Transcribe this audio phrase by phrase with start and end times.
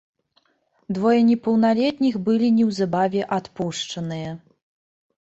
[0.97, 4.31] Двое непаўналетніх былі неўзабаве адпушчаныя.